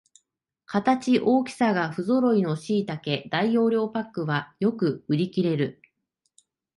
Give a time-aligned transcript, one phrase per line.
[0.65, 5.79] 形、大きさがふぞろいのしいたけ大容量パックはよく売りきれる